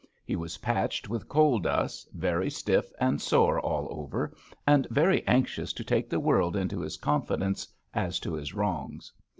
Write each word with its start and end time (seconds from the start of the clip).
He 0.25 0.35
was 0.35 0.57
patched 0.57 1.09
with 1.09 1.29
coal 1.29 1.59
dust, 1.59 2.09
very 2.11 2.49
stiff 2.49 2.91
and 2.99 3.21
sore 3.21 3.59
all 3.59 3.87
over, 3.91 4.33
and 4.65 4.87
very 4.89 5.23
anxious 5.27 5.73
to 5.73 5.83
take 5.83 6.09
the 6.09 6.19
world 6.19 6.55
into 6.55 6.79
his 6.79 6.97
confidence 6.97 7.67
as 7.93 8.19
to 8.21 8.33
his 8.33 8.51
wrongs. 8.55 9.13